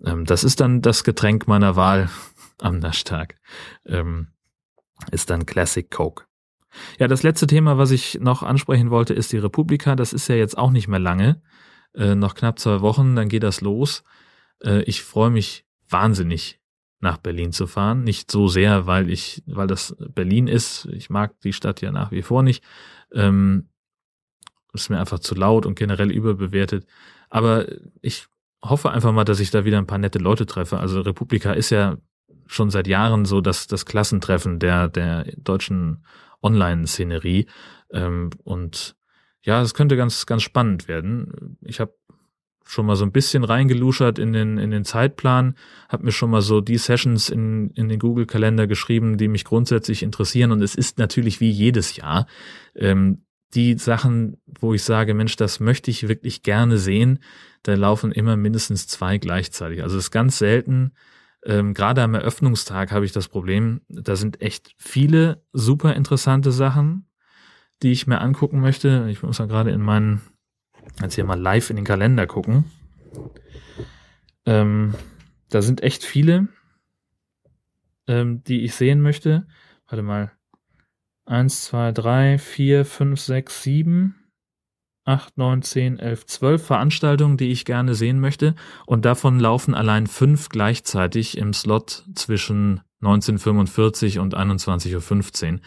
Ähm, 0.05 0.25
das 0.25 0.45
ist 0.45 0.61
dann 0.61 0.83
das 0.83 1.05
Getränk 1.05 1.49
meiner 1.49 1.77
Wahl 1.77 2.09
am 2.61 2.79
Naschtag. 2.79 3.37
Ähm, 3.85 4.29
ist 5.11 5.31
dann 5.31 5.47
Classic 5.47 5.91
Coke. 5.91 6.25
Ja, 6.99 7.09
das 7.09 7.23
letzte 7.23 7.47
Thema, 7.47 7.79
was 7.79 7.91
ich 7.91 8.19
noch 8.21 8.43
ansprechen 8.43 8.91
wollte, 8.91 9.15
ist 9.15 9.33
die 9.33 9.39
Republika. 9.39 9.97
Das 9.97 10.13
ist 10.13 10.29
ja 10.29 10.37
jetzt 10.37 10.57
auch 10.57 10.71
nicht 10.71 10.89
mehr 10.89 10.99
lange. 10.99 11.43
Äh, 11.95 12.15
noch 12.15 12.35
knapp 12.35 12.59
zwei 12.59 12.81
Wochen, 12.81 13.17
dann 13.17 13.29
geht 13.29 13.43
das 13.43 13.61
los. 13.61 14.05
Äh, 14.63 14.83
ich 14.83 15.03
freue 15.03 15.31
mich 15.31 15.65
wahnsinnig, 15.89 16.61
nach 17.01 17.19
Berlin 17.19 17.53
zu 17.53 17.67
fahren. 17.67 18.03
Nicht 18.03 18.31
so 18.31 18.49
sehr, 18.49 18.87
weil 18.87 19.11
ich, 19.11 19.43
weil 19.47 19.67
das 19.67 19.97
Berlin 19.99 20.49
ist. 20.49 20.87
Ich 20.93 21.11
mag 21.11 21.39
die 21.41 21.53
Stadt 21.53 21.81
ja 21.81 21.93
nach 21.93 22.11
wie 22.11 22.23
vor 22.23 22.43
nicht. 22.43 22.65
Ähm, 23.13 23.69
ist 24.73 24.91
mir 24.91 24.99
einfach 25.01 25.19
zu 25.19 25.35
laut 25.35 25.67
und 25.67 25.79
generell 25.79 26.11
überbewertet. 26.11 26.87
Aber 27.31 27.67
ich 28.01 28.27
hoffe 28.63 28.91
einfach 28.91 29.13
mal, 29.13 29.25
dass 29.25 29.41
ich 29.41 29.51
da 29.51 29.65
wieder 29.65 29.79
ein 29.79 29.87
paar 29.87 29.99
nette 29.99 30.19
Leute 30.19 30.47
treffe. 30.47 30.79
Also 30.79 31.01
Republika 31.01 31.53
ist 31.53 31.71
ja 31.71 31.97
schon 32.47 32.71
seit 32.71 32.87
Jahren 32.87 33.25
so 33.25 33.41
das, 33.41 33.67
das 33.67 33.87
Klassentreffen 33.87 34.59
der, 34.59 34.89
der 34.89 35.25
deutschen 35.37 36.05
Online-Szenerie. 36.43 37.47
Ähm, 37.93 38.31
und 38.45 38.97
ja, 39.43 39.63
es 39.63 39.75
könnte 39.75 39.97
ganz, 39.97 40.27
ganz 40.27 40.43
spannend 40.43 40.89
werden. 40.89 41.59
Ich 41.63 41.81
habe 41.81 41.95
schon 42.69 42.85
mal 42.85 42.97
so 42.97 43.05
ein 43.05 43.13
bisschen 43.13 43.45
reingeluschert 43.45 44.19
in 44.19 44.35
den, 44.35 44.59
in 44.59 44.71
den 44.71 44.85
Zeitplan, 44.85 45.55
habe 45.89 46.05
mir 46.05 46.13
schon 46.13 46.31
mal 46.31 46.43
so 46.43 46.61
die 46.61 46.77
Sessions 46.77 47.31
in, 47.31 47.71
in 47.71 47.89
den 47.89 47.99
Google-Kalender 47.99 48.67
geschrieben, 48.67 49.17
die 49.17 49.29
mich 49.29 49.47
grundsätzlich 49.47 50.03
interessieren. 50.03 50.53
Und 50.53 50.61
es 50.61 50.75
ist 50.75 50.99
natürlich 50.99 51.41
wie 51.41 51.51
jedes 51.51 51.97
Jahr 51.97 52.27
ähm, 52.75 53.23
die 53.55 53.79
Sachen, 53.79 54.37
wo 54.61 54.75
ich 54.75 54.83
sage, 54.83 55.15
Mensch, 55.15 55.37
das 55.37 55.61
möchte 55.61 55.91
ich 55.91 56.09
wirklich 56.09 56.43
gerne 56.43 56.77
sehen, 56.77 57.21
da 57.63 57.73
laufen 57.73 58.13
immer 58.13 58.37
mindestens 58.37 58.87
zwei 58.87 59.17
gleichzeitig. 59.17 59.83
Also 59.83 59.97
es 59.97 60.05
ist 60.05 60.11
ganz 60.11 60.37
selten, 60.37 60.93
ähm, 61.47 61.73
gerade 61.73 62.03
am 62.03 62.13
Eröffnungstag 62.13 62.93
habe 62.93 63.07
ich 63.07 63.13
das 63.13 63.29
Problem, 63.29 63.81
da 63.89 64.15
sind 64.15 64.43
echt 64.43 64.75
viele 64.77 65.43
super 65.55 65.95
interessante 65.95 66.53
Sachen, 66.53 67.09
die 67.83 67.93
ich 67.93 68.07
mir 68.07 68.21
angucken 68.21 68.61
möchte. 68.61 69.07
Ich 69.11 69.23
muss 69.23 69.39
ja 69.39 69.47
gerade 69.47 69.71
in 69.71 69.81
meinen, 69.81 70.21
jetzt 71.01 71.15
hier 71.15 71.25
mal 71.25 71.41
live 71.41 71.71
in 71.71 71.77
den 71.77 71.85
Kalender 71.85 72.27
gucken. 72.27 72.65
Ähm, 74.47 74.95
da 75.51 75.63
sind 75.63 75.83
echt 75.83 76.05
viele, 76.05 76.49
ähm, 78.07 78.43
die 78.45 78.65
ich 78.65 78.75
sehen 78.75 79.01
möchte. 79.01 79.47
Warte 79.89 80.03
mal. 80.03 80.33
Eins, 81.25 81.65
zwei, 81.65 81.93
drei, 81.93 82.39
vier, 82.39 82.85
fünf, 82.85 83.21
sechs, 83.21 83.63
sieben. 83.63 84.15
8, 85.09 85.39
9, 85.39 85.63
10, 85.63 85.99
11, 85.99 86.27
12 86.27 86.67
Veranstaltungen, 86.67 87.39
die 87.39 87.51
ich 87.51 87.65
gerne 87.65 87.95
sehen 87.95 88.21
möchte. 88.21 88.55
Und 88.85 89.07
davon 89.07 89.41
laufen 89.41 89.75
allein 89.75 90.07
fünf 90.07 90.51
gleichzeitig 90.51 91.39
im 91.39 91.55
Slot 91.55 92.05
zwischen 92.15 92.83
1945 93.01 94.19
und 94.19 94.37
21.15 94.37 95.53
Uhr. 95.55 95.61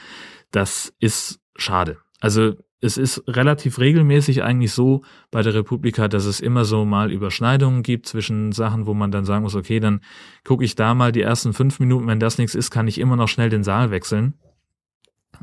Das 0.52 0.94
ist 1.00 1.40
schade. 1.56 1.98
Also 2.20 2.54
es 2.82 2.98
ist 2.98 3.24
relativ 3.28 3.78
regelmäßig 3.78 4.44
eigentlich 4.44 4.74
so 4.74 5.04
bei 5.30 5.44
der 5.44 5.54
Republika, 5.54 6.08
dass 6.08 6.26
es 6.26 6.40
immer 6.40 6.66
so 6.66 6.84
mal 6.84 7.12
Überschneidungen 7.12 7.84
gibt 7.84 8.08
zwischen 8.08 8.52
Sachen, 8.52 8.88
wo 8.88 8.96
man 8.96 9.12
dann 9.12 9.24
sagen 9.24 9.44
muss, 9.44 9.56
okay, 9.56 9.80
dann 9.80 10.02
gucke 10.44 10.66
ich 10.66 10.76
da 10.76 10.96
mal 10.96 11.12
die 11.12 11.22
ersten 11.22 11.54
fünf 11.54 11.80
Minuten, 11.80 12.08
wenn 12.08 12.20
das 12.20 12.40
nichts 12.40 12.56
ist, 12.56 12.72
kann 12.72 12.88
ich 12.88 12.98
immer 12.98 13.16
noch 13.16 13.28
schnell 13.28 13.50
den 13.50 13.64
Saal 13.64 13.92
wechseln. 13.92 14.34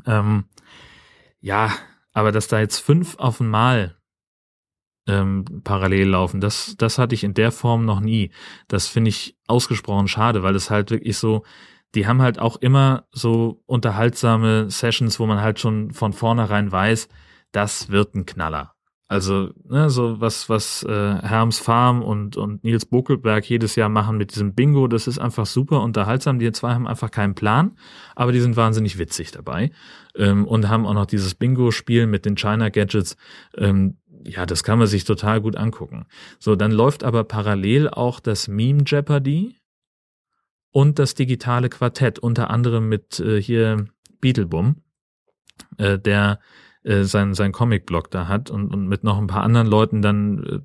Ähm, 0.05 0.45
ja, 1.39 1.71
aber 2.11 2.33
dass 2.33 2.49
da 2.49 2.59
jetzt 2.59 2.79
fünf 2.79 3.17
auf 3.17 3.39
einmal 3.39 3.95
ähm, 5.07 5.45
parallel 5.63 6.09
laufen, 6.09 6.41
das, 6.41 6.75
das 6.77 6.97
hatte 6.97 7.15
ich 7.15 7.23
in 7.23 7.33
der 7.33 7.53
Form 7.53 7.85
noch 7.85 8.01
nie. 8.01 8.31
Das 8.67 8.87
finde 8.87 9.09
ich 9.09 9.37
ausgesprochen 9.47 10.09
schade, 10.09 10.43
weil 10.43 10.55
es 10.55 10.69
halt 10.69 10.91
wirklich 10.91 11.17
so, 11.17 11.45
die 11.95 12.05
haben 12.05 12.21
halt 12.21 12.37
auch 12.37 12.57
immer 12.57 13.07
so 13.11 13.63
unterhaltsame 13.65 14.69
Sessions, 14.69 15.21
wo 15.21 15.25
man 15.25 15.39
halt 15.39 15.59
schon 15.59 15.91
von 15.91 16.11
vornherein 16.11 16.69
weiß, 16.69 17.07
das 17.51 17.89
wird 17.89 18.15
ein 18.15 18.25
Knaller. 18.25 18.75
Also, 19.11 19.49
ne, 19.67 19.89
so 19.89 20.21
was, 20.21 20.49
was 20.49 20.83
äh, 20.83 21.15
Herms 21.23 21.57
Farm 21.57 22.03
und, 22.03 22.37
und 22.37 22.63
Nils 22.63 22.85
Bokelberg 22.85 23.43
jedes 23.49 23.75
Jahr 23.75 23.89
machen 23.89 24.17
mit 24.17 24.35
diesem 24.35 24.53
Bingo, 24.53 24.87
das 24.87 25.07
ist 25.07 25.17
einfach 25.17 25.47
super 25.47 25.81
unterhaltsam. 25.81 26.37
Die 26.37 26.51
zwei 26.51 26.75
haben 26.75 26.87
einfach 26.87 27.09
keinen 27.09 27.33
Plan, 27.33 27.75
aber 28.15 28.31
die 28.31 28.39
sind 28.39 28.55
wahnsinnig 28.55 28.99
witzig 28.99 29.31
dabei. 29.31 29.71
Ähm, 30.15 30.45
und 30.45 30.69
haben 30.69 30.85
auch 30.85 30.93
noch 30.93 31.07
dieses 31.07 31.33
Bingo-Spiel 31.33 32.05
mit 32.05 32.25
den 32.25 32.35
China 32.35 32.69
Gadgets. 32.69 33.17
Ähm, 33.57 33.97
ja, 34.25 34.45
das 34.45 34.63
kann 34.63 34.77
man 34.77 34.87
sich 34.87 35.05
total 35.05 35.41
gut 35.41 35.55
angucken. 35.55 36.05
So, 36.37 36.55
dann 36.55 36.71
läuft 36.71 37.03
aber 37.03 37.23
parallel 37.23 37.89
auch 37.89 38.19
das 38.19 38.47
Meme 38.47 38.83
Jeopardy 38.85 39.55
und 40.69 40.99
das 40.99 41.15
digitale 41.15 41.69
Quartett, 41.69 42.19
unter 42.19 42.51
anderem 42.51 42.87
mit 42.89 43.19
äh, 43.19 43.41
hier 43.41 43.87
Beetlebum, 44.21 44.83
äh, 45.77 45.97
der 45.97 46.39
äh, 46.89 47.03
sein, 47.03 47.35
sein 47.35 47.51
Comic-Blog 47.51 48.09
da 48.09 48.27
hat 48.27 48.49
und, 48.49 48.73
und 48.73 48.87
mit 48.87 49.03
noch 49.03 49.19
ein 49.19 49.27
paar 49.27 49.43
anderen 49.43 49.67
Leuten 49.67 50.01
dann, 50.01 50.43
äh, 50.43 50.59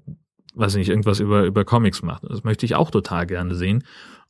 weiß 0.54 0.73
ich 0.75 0.78
nicht, 0.78 0.88
irgendwas 0.88 1.21
über, 1.21 1.45
über 1.45 1.66
Comics 1.66 2.02
macht. 2.02 2.25
Das 2.25 2.45
möchte 2.45 2.64
ich 2.64 2.75
auch 2.75 2.90
total 2.90 3.26
gerne 3.26 3.54
sehen. 3.54 3.85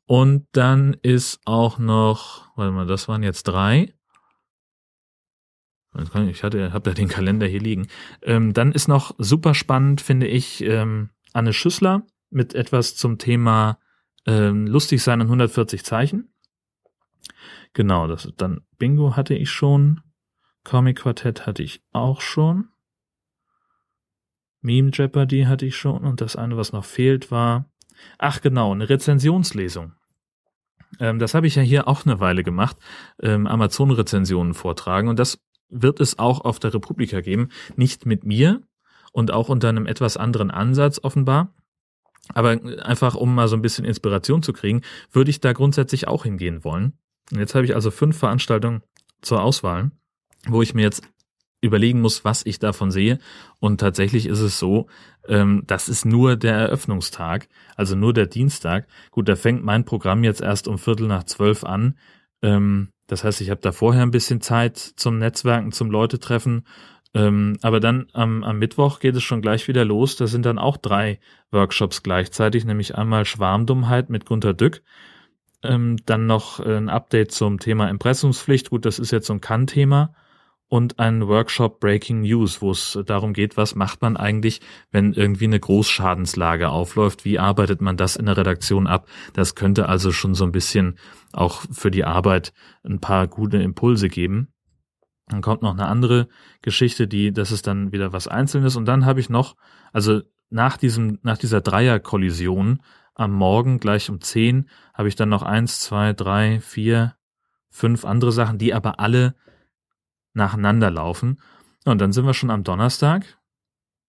Und 0.07 0.47
dann 0.53 0.97
ist 1.03 1.41
auch 1.45 1.79
noch, 1.79 2.49
warte 2.57 2.73
mal, 2.73 2.87
das 2.87 3.07
waren 3.07 3.23
jetzt 3.23 3.45
drei. 3.45 3.95
Ich 6.29 6.43
hatte, 6.43 6.73
habe 6.73 6.91
da 6.91 6.95
den 6.95 7.07
Kalender 7.07 7.47
hier 7.47 7.61
liegen. 7.61 7.87
Ähm, 8.23 8.53
dann 8.53 8.73
ist 8.73 8.89
noch 8.89 9.15
super 9.19 9.55
spannend, 9.55 10.01
finde 10.01 10.27
ich, 10.27 10.65
ähm, 10.65 11.11
Anne 11.33 11.53
Schüssler 11.53 12.03
mit 12.31 12.57
etwas 12.57 12.97
zum 12.97 13.19
Thema 13.19 13.79
ähm, 14.27 14.67
lustig 14.67 15.01
sein 15.01 15.21
in 15.21 15.29
140 15.29 15.85
Zeichen. 15.85 16.35
Genau, 17.73 18.09
das 18.09 18.33
dann 18.37 18.63
Bingo 18.79 19.15
hatte 19.15 19.35
ich 19.35 19.51
schon. 19.51 20.01
Comic 20.65 20.99
Quartett 20.99 21.47
hatte 21.47 21.63
ich 21.63 21.83
auch 21.93 22.21
schon. 22.21 22.69
Meme 24.63 24.91
Jeopardy 24.93 25.43
hatte 25.43 25.67
ich 25.67 25.77
schon 25.77 26.05
und 26.05 26.23
das 26.23 26.37
eine, 26.37 26.57
was 26.57 26.73
noch 26.73 26.87
fehlt, 26.87 27.31
war, 27.31 27.71
ach 28.19 28.41
genau, 28.41 28.73
eine 28.73 28.89
Rezensionslesung. 28.89 29.93
Ähm, 30.99 31.19
das 31.19 31.35
habe 31.35 31.47
ich 31.47 31.55
ja 31.55 31.63
hier 31.63 31.87
auch 31.87 32.07
eine 32.07 32.19
Weile 32.19 32.43
gemacht, 32.43 32.79
ähm, 33.21 33.47
Amazon-Rezensionen 33.47 34.55
vortragen 34.55 35.09
und 35.09 35.19
das 35.19 35.39
wird 35.69 36.01
es 36.01 36.19
auch 36.19 36.41
auf 36.41 36.59
der 36.59 36.73
Republika 36.73 37.21
geben, 37.21 37.51
nicht 37.77 38.07
mit 38.07 38.25
mir 38.25 38.63
und 39.13 39.33
auch 39.33 39.51
unter 39.51 39.69
einem 39.69 39.87
etwas 39.87 40.17
anderen 40.17 40.51
Ansatz 40.51 40.99
offenbar. 41.03 41.55
Aber 42.33 42.59
einfach, 42.83 43.17
um 43.17 43.35
mal 43.35 43.49
so 43.49 43.57
ein 43.57 43.61
bisschen 43.63 43.85
Inspiration 43.85 44.43
zu 44.43 44.55
kriegen, 44.55 44.81
würde 45.13 45.31
ich 45.31 45.41
da 45.41 45.53
grundsätzlich 45.53 46.09
auch 46.09 46.25
hingehen 46.25 46.65
wollen. 46.65 46.99
Und 47.31 47.39
jetzt 47.39 47.55
habe 47.55 47.67
ich 47.67 47.75
also 47.75 47.91
fünf 47.91 48.17
Veranstaltungen 48.17 48.83
zur 49.21 49.43
Auswahl 49.43 49.91
wo 50.49 50.63
ich 50.63 50.75
mir 50.75 50.83
jetzt 50.83 51.03
überlegen 51.65 52.01
muss, 52.01 52.25
was 52.25 52.45
ich 52.47 52.59
davon 52.59 52.91
sehe. 52.91 53.19
Und 53.59 53.81
tatsächlich 53.81 54.27
ist 54.27 54.41
es 54.41 54.59
so, 54.59 54.87
ähm, 55.27 55.63
das 55.67 55.89
ist 55.89 56.05
nur 56.05 56.37
der 56.37 56.55
Eröffnungstag, 56.55 57.49
also 57.75 57.97
nur 57.97 58.13
der 58.13 58.27
Dienstag. 58.27 58.87
Gut, 59.11 59.29
da 59.29 59.35
fängt 59.35 59.65
mein 59.65 59.85
Programm 59.85 60.23
jetzt 60.23 60.43
erst 60.43 60.69
um 60.69 60.79
Viertel 60.79 61.09
nach 61.09 61.25
zwölf 61.25 61.65
an. 61.65 61.97
Ähm, 62.43 62.91
das 63.07 63.25
heißt, 63.25 63.41
ich 63.41 63.51
habe 63.51 63.61
da 63.63 63.73
vorher 63.73 64.03
ein 64.03 64.11
bisschen 64.11 64.41
Zeit 64.41 64.77
zum 64.79 65.19
Netzwerken, 65.19 65.73
zum 65.73 65.91
Leute 65.91 66.19
treffen. 66.19 66.67
Ähm, 67.15 67.59
aber 67.63 67.81
dann 67.81 68.07
am, 68.13 68.45
am 68.45 68.59
Mittwoch 68.59 68.99
geht 68.99 69.17
es 69.17 69.23
schon 69.23 69.41
gleich 69.41 69.67
wieder 69.67 69.85
los. 69.85 70.17
Da 70.17 70.27
sind 70.27 70.45
dann 70.45 70.59
auch 70.59 70.77
drei 70.77 71.19
Workshops 71.51 72.03
gleichzeitig, 72.03 72.65
nämlich 72.65 72.97
einmal 72.97 73.25
Schwarmdummheit 73.25 74.11
mit 74.11 74.27
Gunter 74.27 74.53
Dück. 74.53 74.83
Ähm, 75.63 75.97
dann 76.05 76.27
noch 76.27 76.61
ein 76.61 76.91
Update 76.91 77.33
zum 77.33 77.59
Thema 77.59 77.89
Impressumspflicht. 77.89 78.69
Gut, 78.69 78.85
das 78.85 78.99
ist 78.99 79.13
jetzt 79.13 79.29
so 79.29 79.33
ein 79.33 79.41
Kann-Thema 79.41 80.15
und 80.69 80.99
ein 80.99 81.29
Workshop 81.29 81.79
Breaking 81.79 82.23
News, 82.23 82.63
wo 82.63 82.71
es 82.71 82.99
darum 83.07 83.33
geht, 83.33 83.57
was 83.57 83.75
macht 83.75 84.03
man 84.03 84.17
eigentlich, 84.17 84.61
wenn 84.91 85.13
irgendwie 85.13 85.45
eine 85.45 85.61
Großschadenslage 85.61 86.71
aufläuft, 86.71 87.25
wie 87.25 87.39
arbeitet 87.39 87.81
man 87.81 87.97
das 87.97 88.17
in 88.17 88.27
der 88.27 88.37
Redaktion 88.37 88.87
ab. 88.87 89.07
Das 89.35 89.55
könnte 89.55 89.89
also 89.89 90.11
schon 90.11 90.35
so 90.35 90.45
ein 90.45 90.53
bisschen 90.53 90.99
auch 91.33 91.63
für 91.71 91.91
die 91.91 92.05
Arbeit 92.05 92.53
ein 92.83 93.01
paar 93.01 93.29
gute 93.29 93.59
Impulse 93.59 94.09
geben. 94.09 94.49
Dann 95.29 95.43
kommt 95.43 95.63
noch 95.63 95.73
eine 95.73 95.87
andere 95.87 96.29
Geschichte, 96.63 97.07
die, 97.07 97.33
das 97.33 97.53
ist 97.53 97.67
dann 97.67 97.93
wieder 97.93 98.13
was 98.13 98.29
Einzelnes. 98.29 98.77
Und 98.77 98.87
dann 98.87 99.07
habe 99.07 99.21
ich 99.21 99.31
noch, 99.31 99.57
also 99.93 100.23
nach 100.51 100.77
diesem, 100.77 101.19
nach 101.23 101.39
dieser 101.39 101.61
Dreierkollision 101.61 102.81
am 103.15 103.33
Morgen 103.33 103.79
gleich 103.79 104.11
um 104.11 104.21
10 104.21 104.69
habe 104.93 105.09
ich 105.09 105.17
dann 105.17 105.29
noch 105.29 105.43
eins, 105.43 105.81
zwei, 105.81 106.13
drei, 106.13 106.61
vier, 106.61 107.15
fünf 107.71 108.05
andere 108.05 108.33
Sachen, 108.33 108.59
die 108.59 108.75
aber 108.75 109.01
alle 109.01 109.35
nacheinander 110.35 110.91
laufen. 110.91 111.41
Und 111.85 112.01
dann 112.01 112.13
sind 112.13 112.27
wir 112.27 112.35
schon 112.35 112.51
am 112.51 112.65
Donnerstag. 112.65 113.39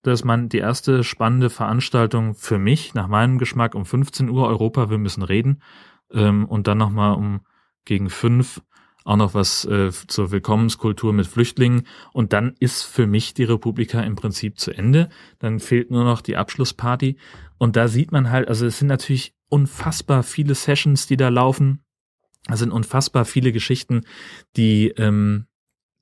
Das 0.02 0.22
ist 0.22 0.26
man 0.26 0.50
die 0.50 0.60
erste 0.60 1.04
spannende 1.04 1.50
Veranstaltung 1.50 2.36
für 2.36 2.60
mich, 2.60 2.94
nach 2.94 3.08
meinem 3.08 3.38
Geschmack, 3.38 3.74
um 3.74 3.86
15 3.86 4.30
Uhr 4.30 4.48
Europa, 4.48 4.90
wir 4.90 4.98
müssen 4.98 5.24
reden. 5.24 5.62
Ähm, 6.12 6.46
und 6.46 6.68
dann 6.68 6.78
nochmal 6.78 7.16
um 7.16 7.42
gegen 7.86 8.10
fünf 8.10 8.62
auch 9.06 9.18
noch 9.18 9.36
was 9.36 9.66
äh, 9.66 9.92
zur 9.92 10.32
Willkommenskultur 10.32 11.14
mit 11.14 11.28
Flüchtlingen. 11.28 11.88
Und 12.12 12.34
dann 12.34 12.56
ist 12.60 12.84
für 12.84 13.06
mich 13.06 13.36
die 13.36 13.44
Republika 13.44 14.02
im 14.02 14.16
Prinzip 14.16 14.60
zu 14.60 14.72
Ende. 14.72 15.10
Dann 15.38 15.60
fehlt 15.60 15.92
nur 15.92 16.04
noch 16.04 16.22
die 16.22 16.36
Abschlussparty. 16.36 17.18
Und 17.60 17.76
da 17.76 17.88
sieht 17.88 18.12
man 18.12 18.32
halt, 18.32 18.50
also 18.50 18.66
es 18.66 18.80
sind 18.80 18.88
natürlich 18.88 19.36
unfassbar 19.48 20.24
viele 20.24 20.56
Sessions, 20.56 21.06
die 21.06 21.18
da 21.18 21.30
laufen. 21.30 21.84
Es 22.50 22.60
sind 22.60 22.72
unfassbar 22.72 23.26
viele 23.26 23.52
Geschichten, 23.52 24.06
die, 24.56 24.90
ähm, 24.98 25.46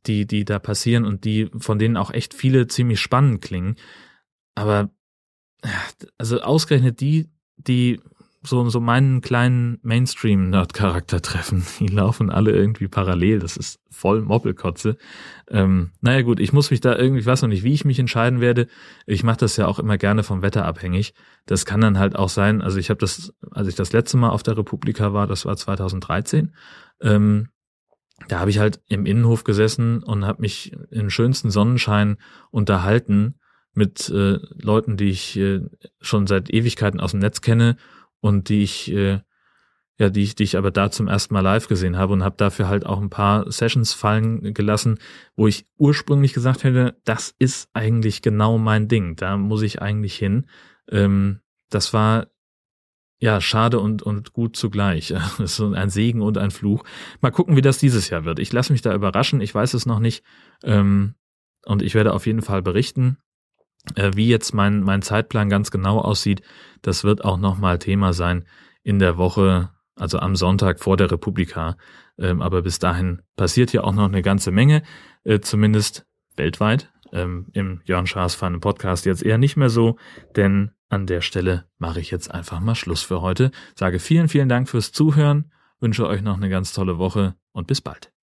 die, 0.08 0.26
die 0.26 0.46
da 0.46 0.60
passieren 0.60 1.06
und 1.06 1.26
die, 1.26 1.50
von 1.58 1.80
denen 1.80 1.98
auch 1.98 2.12
echt 2.12 2.34
viele 2.34 2.68
ziemlich 2.68 3.00
spannend 3.00 3.42
klingen. 3.42 3.76
Aber 4.56 4.90
also 6.18 6.42
ausgerechnet 6.42 7.00
die, 7.02 7.30
die 7.58 8.02
so, 8.46 8.68
so 8.70 8.80
meinen 8.82 9.22
kleinen 9.22 9.80
Mainstream-Nerd-Charakter 9.84 11.22
treffen. 11.22 11.66
Die 11.80 11.88
laufen 11.88 12.30
alle 12.30 12.52
irgendwie 12.52 12.88
parallel. 12.88 13.40
Das 13.40 13.58
ist 13.58 13.80
voll 13.90 14.22
Moppelkotze. 14.22 14.98
Ähm, 15.50 15.92
naja 16.02 16.22
gut, 16.24 16.40
ich 16.40 16.52
muss 16.52 16.70
mich 16.70 16.82
da 16.82 16.96
irgendwie, 16.96 17.22
ich 17.22 17.26
weiß 17.26 17.42
noch 17.42 17.50
nicht, 17.50 17.64
wie 17.64 17.74
ich 17.74 17.86
mich 17.86 18.00
entscheiden 18.00 18.42
werde. 18.42 18.68
Ich 19.06 19.24
mache 19.24 19.38
das 19.38 19.56
ja 19.56 19.68
auch 19.68 19.80
immer 19.80 19.98
gerne 19.98 20.24
vom 20.24 20.42
Wetter 20.42 20.66
abhängig. 20.66 21.14
Das 21.46 21.66
kann 21.66 21.82
dann 21.82 21.98
halt 21.98 22.16
auch 22.16 22.30
sein, 22.30 22.62
also 22.62 22.80
ich 22.80 22.90
habe 22.90 23.00
das, 23.00 23.34
als 23.52 23.68
ich 23.68 23.76
das 23.76 23.94
letzte 23.94 24.18
Mal 24.18 24.30
auf 24.30 24.44
der 24.44 24.58
Republika 24.58 25.14
war, 25.14 25.26
das 25.26 25.46
war 25.46 25.56
2013, 25.56 26.54
ähm, 27.02 27.48
da 28.28 28.40
habe 28.40 28.50
ich 28.50 28.60
halt 28.60 28.82
im 28.88 29.06
Innenhof 29.06 29.44
gesessen 29.44 30.04
und 30.04 30.26
habe 30.26 30.42
mich 30.42 30.76
im 30.92 31.10
schönsten 31.10 31.52
Sonnenschein 31.52 32.18
unterhalten 32.52 33.36
mit 33.74 34.10
äh, 34.10 34.40
Leuten, 34.62 34.98
die 34.98 35.10
ich 35.10 35.38
äh, 35.38 35.62
schon 36.00 36.28
seit 36.28 36.54
Ewigkeiten 36.54 37.00
aus 37.00 37.12
dem 37.12 37.20
Netz 37.20 37.42
kenne 37.42 37.78
und 38.20 38.50
die 38.50 38.64
ich 38.64 38.92
äh, 38.92 39.20
ja, 39.98 40.10
die 40.10 40.24
ich, 40.24 40.36
die 40.36 40.44
ich 40.44 40.58
aber 40.58 40.72
da 40.72 40.90
zum 40.90 41.08
ersten 41.08 41.34
Mal 41.34 41.42
live 41.42 41.68
gesehen 41.68 41.98
habe 41.98 42.14
und 42.14 42.24
habe 42.24 42.36
dafür 42.38 42.68
halt 42.68 42.86
auch 42.86 43.00
ein 43.00 43.10
paar 43.10 43.52
Sessions 43.52 43.94
fallen 43.94 44.54
gelassen, 44.54 44.98
wo 45.36 45.48
ich 45.48 45.68
ursprünglich 45.78 46.34
gesagt 46.34 46.64
hätte, 46.64 46.98
das 47.06 47.36
ist 47.38 47.70
eigentlich 47.74 48.22
genau 48.22 48.58
mein 48.58 48.88
Ding, 48.88 49.16
da 49.16 49.38
muss 49.38 49.62
ich 49.62 49.82
eigentlich 49.82 50.16
hin. 50.16 50.48
Ähm, 50.90 51.42
das 51.70 51.94
war 51.94 52.28
ja 53.24 53.40
schade 53.40 53.80
und, 53.80 54.04
und 54.04 54.34
gut 54.34 54.58
zugleich. 54.58 55.14
Das 55.38 55.40
ist 55.40 55.62
ein 55.62 55.90
Segen 55.90 56.22
und 56.22 56.38
ein 56.38 56.52
Fluch. 56.52 56.84
Mal 57.22 57.32
gucken, 57.32 57.56
wie 57.56 57.62
das 57.62 57.78
dieses 57.78 58.10
Jahr 58.10 58.26
wird. 58.26 58.38
Ich 58.38 58.52
lasse 58.52 58.74
mich 58.74 58.82
da 58.82 58.94
überraschen, 58.94 59.40
ich 59.40 59.56
weiß 59.56 59.74
es 59.76 59.86
noch 59.86 60.00
nicht. 60.00 60.26
Ähm, 60.62 61.16
und 61.66 61.82
ich 61.82 61.96
werde 61.96 62.14
auf 62.14 62.28
jeden 62.28 62.42
Fall 62.42 62.62
berichten. 62.62 63.18
Äh, 63.96 64.12
wie 64.16 64.28
jetzt 64.28 64.54
mein, 64.54 64.82
mein 64.82 65.02
Zeitplan 65.02 65.48
ganz 65.50 65.72
genau 65.72 66.00
aussieht, 66.00 66.42
das 66.82 67.06
wird 67.06 67.24
auch 67.24 67.38
nochmal 67.38 67.80
Thema 67.80 68.12
sein 68.12 68.46
in 68.84 69.00
der 69.00 69.18
Woche, 69.18 69.70
also 69.96 70.20
am 70.20 70.36
Sonntag 70.36 70.82
vor 70.82 70.98
der 70.98 71.10
Republika. 71.10 71.78
Ähm, 72.18 72.42
aber 72.42 72.62
bis 72.62 72.80
dahin 72.80 73.22
passiert 73.38 73.72
hier 73.72 73.86
auch 73.86 73.94
noch 73.94 74.10
eine 74.10 74.22
ganze 74.22 74.52
Menge, 74.52 74.84
äh, 75.24 75.40
zumindest 75.40 76.06
weltweit. 76.36 76.92
Ähm, 77.14 77.48
Im 77.54 77.80
Jörn 77.86 78.06
Schaas 78.06 78.36
Fun 78.36 78.60
Podcast 78.60 79.06
jetzt 79.06 79.24
eher 79.24 79.38
nicht 79.38 79.56
mehr 79.56 79.70
so, 79.70 79.98
denn 80.36 80.72
an 80.94 81.08
der 81.08 81.22
Stelle 81.22 81.66
mache 81.80 82.00
ich 82.00 82.12
jetzt 82.12 82.32
einfach 82.32 82.60
mal 82.60 82.76
Schluss 82.76 83.02
für 83.02 83.22
heute. 83.22 83.52
Sage 83.76 84.00
vielen, 84.00 84.30
vielen 84.30 84.48
Dank 84.48 84.70
fürs 84.70 84.92
Zuhören, 84.92 85.52
wünsche 85.80 86.08
euch 86.08 86.22
noch 86.22 86.38
eine 86.38 86.50
ganz 86.50 86.72
tolle 86.72 86.98
Woche 86.98 87.36
und 87.52 87.68
bis 87.68 87.82
bald. 87.82 88.14